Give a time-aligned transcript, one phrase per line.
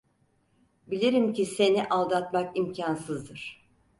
[0.87, 3.67] Bilirim ki seni aldatmak imkansızdır.